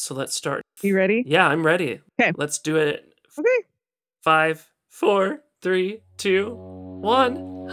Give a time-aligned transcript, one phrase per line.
[0.00, 0.62] so let's start.
[0.82, 1.22] You ready?
[1.26, 2.00] Yeah, I'm ready.
[2.18, 2.32] Okay.
[2.36, 3.12] Let's do it.
[3.38, 3.48] Okay.
[4.22, 7.68] Five, four, three, two, one.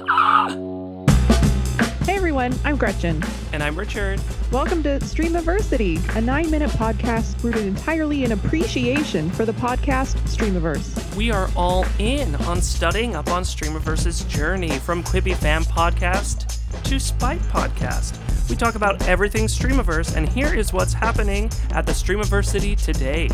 [2.04, 3.24] Hey everyone, I'm Gretchen.
[3.54, 4.20] And I'm Richard.
[4.52, 11.16] Welcome to Streamiversity, a nine minute podcast rooted entirely in appreciation for the podcast Streamiverse.
[11.16, 17.00] We are all in on studying up on Streamiverse's journey from Quibi Fan Podcast to
[17.00, 18.37] Spite Podcast.
[18.50, 23.28] We talk about everything Streamiverse, and here is what's happening at the Streamiversity today.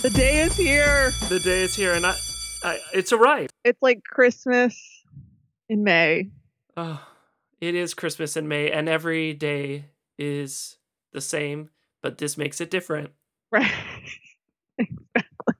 [0.00, 1.12] The day is here.
[1.28, 2.16] The day is here, and I,
[2.64, 3.52] I it's arrived.
[3.62, 5.04] It's like Christmas
[5.68, 6.30] in May.
[6.78, 7.06] Oh,
[7.60, 9.84] it is Christmas in May, and every day
[10.18, 10.78] is
[11.12, 11.68] the same,
[12.02, 13.10] but this makes it different.
[13.50, 13.70] Right.
[14.78, 15.54] exactly.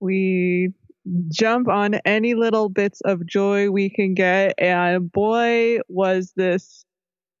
[0.00, 0.72] We
[1.28, 4.54] jump on any little bits of joy we can get.
[4.58, 6.84] And boy, was this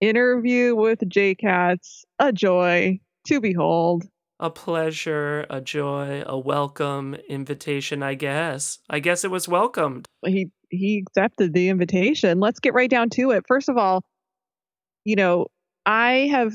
[0.00, 4.04] interview with J Cats a joy to behold.
[4.40, 8.80] A pleasure, a joy, a welcome invitation, I guess.
[8.90, 10.06] I guess it was welcomed.
[10.26, 12.40] He he accepted the invitation.
[12.40, 13.44] Let's get right down to it.
[13.46, 14.02] First of all,
[15.04, 15.46] you know,
[15.86, 16.54] I have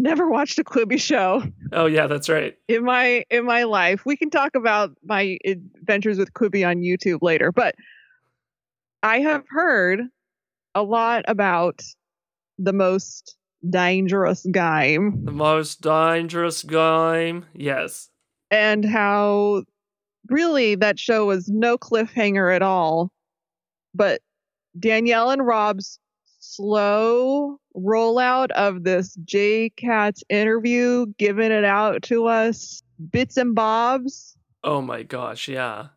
[0.00, 2.56] never watched a Quibi show Oh yeah, that's right.
[2.68, 4.04] in my in my life.
[4.06, 7.74] We can talk about my adventures with Quibi on YouTube later, but
[9.02, 10.00] I have heard
[10.74, 11.82] a lot about
[12.58, 13.36] the most
[13.68, 17.44] dangerous game The most dangerous game.
[17.54, 18.08] Yes.
[18.50, 19.64] and how
[20.28, 23.10] really that show was no cliffhanger at all.
[23.94, 24.20] But
[24.78, 25.98] Danielle and Rob's
[26.48, 34.36] slow rollout of this J Cats interview, giving it out to us bits and bobs.
[34.64, 35.88] Oh my gosh, yeah.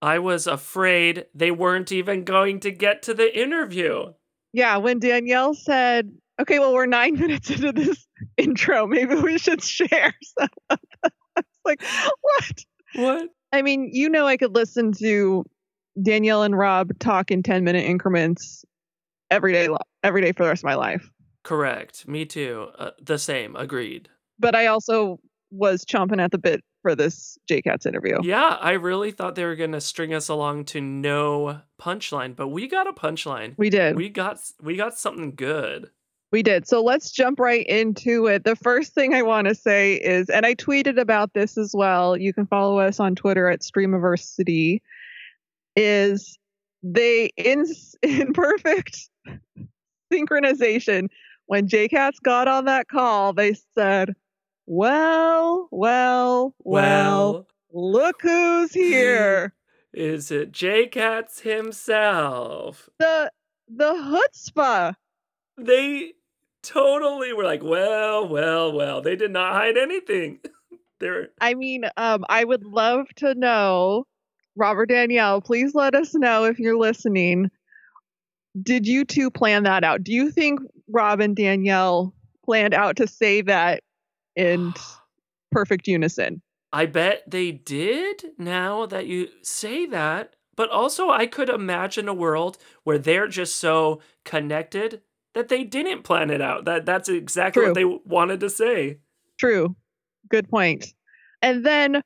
[0.00, 4.12] I was afraid they weren't even going to get to the interview.
[4.52, 9.62] Yeah, when Danielle said, okay, well, we're nine minutes into this intro, maybe we should
[9.62, 11.12] share some of them.
[11.36, 11.82] I was like,
[12.20, 12.64] what?
[12.94, 13.28] What?
[13.52, 15.44] I mean, you know, I could listen to
[16.00, 18.64] Danielle and Rob talk in 10 minute increments
[19.32, 19.68] every day,
[20.02, 21.08] every day for the rest of my life.
[21.42, 22.06] Correct.
[22.06, 22.68] Me too.
[22.78, 23.56] Uh, the same.
[23.56, 24.08] Agreed.
[24.38, 25.18] But I also
[25.50, 28.18] was chomping at the bit for this JCats interview.
[28.22, 32.48] Yeah, I really thought they were going to string us along to no punchline, but
[32.48, 33.54] we got a punchline.
[33.56, 33.96] We did.
[33.96, 35.90] We got we got something good.
[36.32, 36.66] We did.
[36.66, 38.44] So let's jump right into it.
[38.44, 42.16] The first thing I want to say is, and I tweeted about this as well.
[42.16, 44.80] You can follow us on Twitter at Streamiversity.
[45.76, 46.38] Is
[46.82, 47.64] they in
[48.02, 49.08] in perfect
[50.12, 51.08] synchronization
[51.46, 54.14] when JCats got on that call, they said,
[54.66, 59.54] "Well, well, well, look who's here."
[59.92, 62.88] Is it J Cats himself?
[62.98, 63.30] the
[63.68, 64.94] the chutzpah.
[65.58, 66.14] They
[66.62, 69.02] totally were like, well, well, well.
[69.02, 70.40] They did not hide anything.
[71.00, 74.06] They're I mean, um, I would love to know,
[74.56, 77.50] Robert Danielle, please let us know if you're listening.
[78.60, 80.04] Did you two plan that out?
[80.04, 82.14] Do you think Rob and Danielle
[82.44, 83.82] planned out to say that
[84.36, 84.74] in
[85.50, 86.42] perfect unison?
[86.72, 90.36] I bet they did now that you say that.
[90.54, 95.00] But also, I could imagine a world where they're just so connected
[95.34, 96.66] that they didn't plan it out.
[96.66, 98.98] That that's exactly what they wanted to say.
[99.38, 99.74] True.
[100.28, 100.92] Good point.
[101.40, 102.02] And then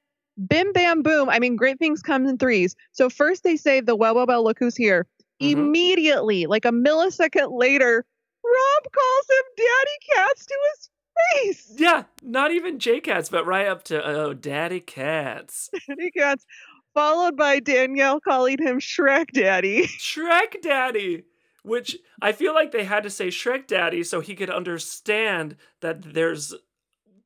[0.48, 1.28] bim bam boom.
[1.28, 2.74] I mean, great things come in threes.
[2.92, 5.06] So first they say the well well well look who's here.
[5.40, 5.52] Mhm.
[5.52, 8.04] Immediately, like a millisecond later,
[8.44, 10.90] Rob calls him Daddy Cats to his
[11.32, 11.72] face.
[11.76, 16.46] Yeah, not even J Cats, but right up to oh, Daddy Cats, Daddy Cats,
[16.94, 19.86] followed by Danielle calling him Shrek Daddy.
[19.98, 21.24] Shrek Daddy.
[21.62, 26.14] Which I feel like they had to say Shrek Daddy so he could understand that
[26.14, 26.54] there's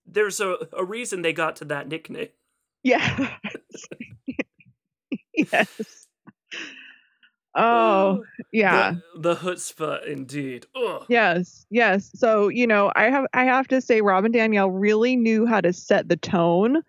[0.07, 2.29] there's a, a reason they got to that nickname.
[2.83, 3.31] Yes.
[5.35, 6.07] yes.
[7.55, 7.63] Oh.
[7.63, 8.95] oh, yeah.
[9.15, 10.67] The, the chutzpah, indeed.
[10.77, 11.05] Ugh.
[11.09, 12.11] Yes, yes.
[12.15, 15.61] So, you know, I have I have to say Rob and Danielle really knew how
[15.61, 16.83] to set the tone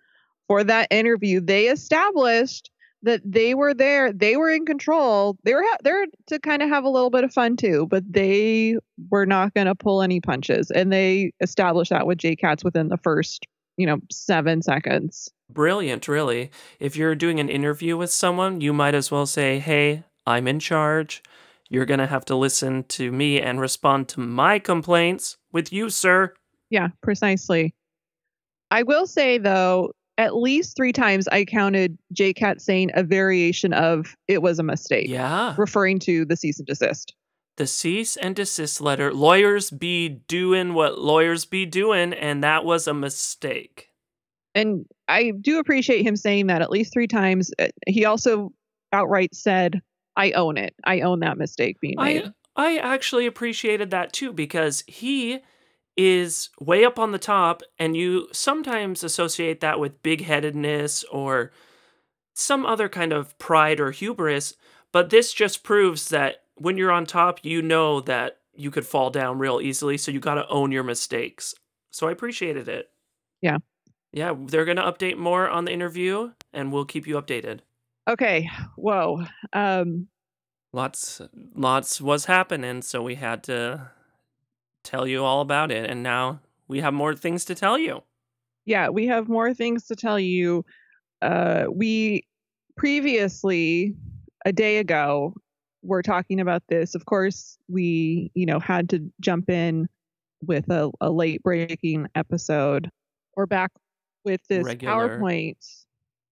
[0.47, 1.41] for that interview.
[1.41, 2.69] They established
[3.03, 5.35] that they were there, they were in control.
[5.43, 8.03] They were ha- there to kind of have a little bit of fun too, but
[8.07, 8.77] they
[9.09, 12.89] were not going to pull any punches and they established that with J Cats within
[12.89, 13.47] the first,
[13.77, 15.29] you know, 7 seconds.
[15.49, 16.51] Brilliant, really.
[16.79, 20.59] If you're doing an interview with someone, you might as well say, hey, I'm in
[20.59, 21.21] charge.
[21.69, 25.89] You're going to have to listen to me and respond to my complaints with you,
[25.89, 26.33] sir.
[26.69, 27.73] Yeah, precisely.
[28.71, 34.15] I will say though, at least three times I counted JCat saying a variation of
[34.27, 35.55] "it was a mistake," Yeah.
[35.57, 37.13] referring to the cease and desist.
[37.57, 39.13] The cease and desist letter.
[39.13, 43.89] Lawyers be doing what lawyers be doing, and that was a mistake.
[44.55, 47.51] And I do appreciate him saying that at least three times.
[47.59, 48.51] Uh, He also
[48.91, 49.81] outright said,
[50.15, 50.75] I own it.
[50.83, 52.25] I own that mistake being made.
[52.25, 55.39] I I actually appreciated that too because he
[55.95, 61.51] is way up on the top and you sometimes associate that with big-headedness or
[62.33, 64.55] some other kind of pride or hubris,
[64.91, 69.09] but this just proves that when you're on top, you know that you could fall
[69.09, 71.55] down real easily, so you got to own your mistakes.
[71.91, 72.89] So I appreciated it.
[73.41, 73.57] Yeah.
[74.13, 77.59] Yeah, they're going to update more on the interview and we'll keep you updated.
[78.09, 78.49] Okay.
[78.75, 79.25] Whoa.
[79.53, 80.07] Um,
[80.73, 81.21] lots
[81.53, 83.91] lots was happening so we had to
[84.85, 88.01] tell you all about it and now we have more things to tell you
[88.65, 90.65] yeah, we have more things to tell you.
[91.21, 92.27] Uh, we
[92.75, 93.95] previously,
[94.45, 95.33] a day ago,
[95.83, 96.95] were talking about this.
[96.95, 99.87] Of course, we, you know, had to jump in
[100.45, 102.89] with a, a late breaking episode.
[103.35, 103.71] We're back
[104.25, 105.83] with this Regular- PowerPoint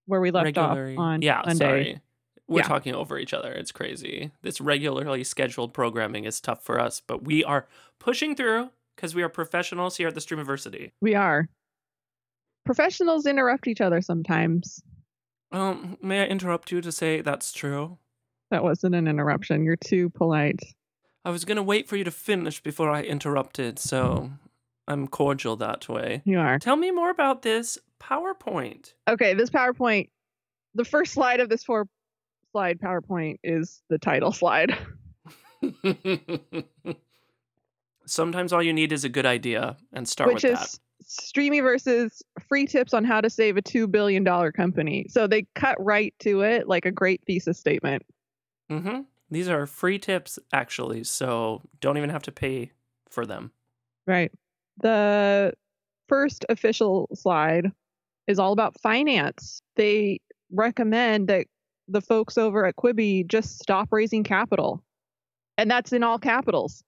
[0.06, 1.64] where we left regularly off on yeah Monday.
[1.64, 2.00] sorry
[2.48, 2.66] we're Yeah.
[2.66, 7.24] talking over each other it's crazy this regularly scheduled programming is tough for us but
[7.24, 7.68] we are
[8.00, 11.48] pushing through because we are professionals here at the streamiversity We are.
[12.64, 14.82] Professionals interrupt each other sometimes.
[15.52, 17.98] um may i interrupt you to say that's true
[18.50, 19.64] That wasn't an interruption.
[19.64, 20.60] You're too polite.
[21.24, 24.30] i was gonna wait for you to finish before i interrupted so
[24.88, 26.58] i'm cordial that way You are.
[26.58, 30.08] tell me more about this powerpoint Okay, this PowerPoint,
[30.74, 31.86] the first slide of this four
[32.52, 34.76] slide PowerPoint is the title slide.
[38.06, 40.78] Sometimes all you need is a good idea and start which with is that.
[41.06, 45.06] Streamiverse's free tips on how to save a $2 billion company.
[45.08, 48.02] So they cut right to it like a great thesis statement.
[48.70, 49.00] Hmm
[49.30, 52.72] These are free tips, actually, so don't even have to pay
[53.08, 53.50] for them.
[54.06, 54.32] Right.
[54.82, 55.52] The
[56.08, 57.70] first official slide
[58.26, 59.60] is all about finance.
[59.76, 60.20] They
[60.52, 61.46] recommend that
[61.88, 64.82] the folks over at Quibi just stop raising capital.
[65.58, 66.82] And that's in all capitals.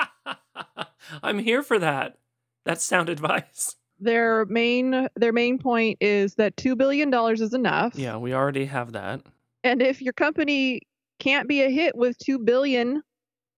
[1.22, 2.18] I'm here for that.
[2.64, 3.76] That's sound advice.
[4.00, 7.94] Their main their main point is that 2 billion dollars is enough.
[7.94, 9.20] Yeah, we already have that.
[9.62, 10.82] And if your company
[11.22, 13.02] can't be a hit with 2 billion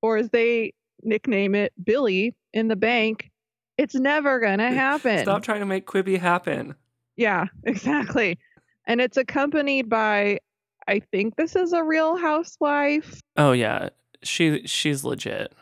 [0.03, 3.31] or as they nickname it Billy in the bank,
[3.79, 5.21] it's never going to happen.
[5.21, 6.75] Stop trying to make Quibi happen.
[7.17, 8.39] Yeah, exactly.
[8.87, 10.41] And it's accompanied by
[10.87, 13.19] I think this is a real housewife.
[13.39, 13.89] Oh yeah,
[14.23, 15.55] she she's legit.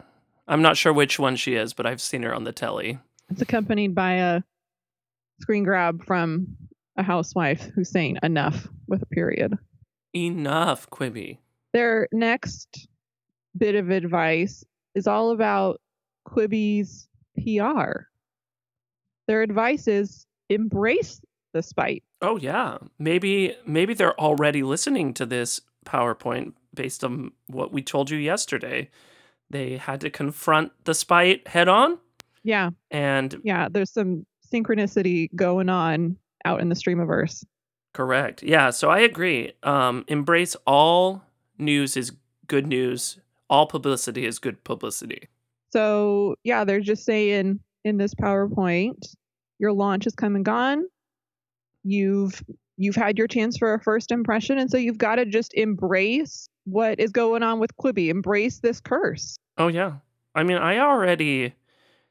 [0.48, 2.98] I'm not sure which one she is, but I've seen her on the telly.
[3.30, 4.42] It's accompanied by a
[5.40, 6.48] screen grab from
[6.96, 9.56] a housewife who's saying enough with a period.
[10.12, 11.38] Enough, Quibi.
[11.72, 12.86] Their next
[13.56, 14.64] bit of advice
[14.94, 15.80] is all about
[16.28, 18.02] Quibi's PR.
[19.28, 21.20] Their advice is embrace
[21.54, 22.02] the spite.
[22.20, 28.10] Oh yeah, maybe maybe they're already listening to this PowerPoint based on what we told
[28.10, 28.90] you yesterday.
[29.50, 31.98] They had to confront the spite head on,
[32.42, 37.44] Yeah, and yeah, there's some synchronicity going on out in the stream of streamiverse.
[37.92, 38.42] correct.
[38.42, 39.52] Yeah, so I agree.
[39.62, 41.22] Um, embrace all
[41.58, 42.12] news is
[42.46, 43.18] good news.
[43.50, 45.28] All publicity is good publicity.
[45.72, 49.14] So yeah, they're just saying in this PowerPoint,
[49.58, 50.84] your launch has come and gone.
[51.84, 52.42] You've
[52.76, 56.48] you've had your chance for a first impression, and so you've got to just embrace
[56.64, 58.08] what is going on with Quibi.
[58.08, 59.36] Embrace this curse.
[59.58, 59.94] Oh yeah.
[60.34, 61.54] I mean, I already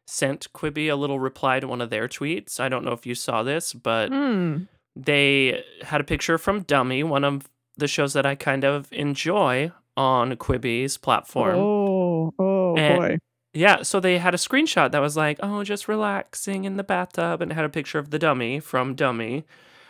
[0.06, 2.60] sent Quibi a little reply to one of their tweets.
[2.60, 4.64] I don't know if you saw this, but Hmm.
[4.96, 7.48] they had a picture from Dummy, one of
[7.82, 11.58] the shows that I kind of enjoy on Quibi's platform.
[11.58, 13.18] Oh, oh And- boy.
[13.54, 17.42] Yeah, so they had a screenshot that was like, "Oh, just relaxing in the bathtub,"
[17.42, 19.44] and it had a picture of the dummy from Dummy.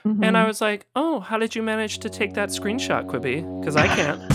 [0.04, 0.48] And I Mhm.
[0.48, 3.44] was like, "Oh, how did you manage to take that screenshot, Quibi?
[3.60, 4.20] Because I can't."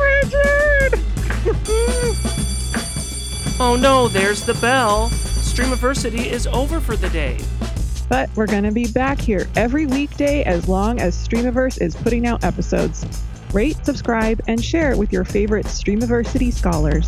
[0.00, 0.94] Richard.
[3.60, 5.08] oh no, there's the bell.
[5.10, 7.36] Streamiversity is over for the day.
[8.10, 12.44] But we're gonna be back here every weekday as long as Streamiverse is putting out
[12.44, 13.06] episodes.
[13.54, 17.06] Rate, subscribe, and share it with your favorite Streamiversity scholars.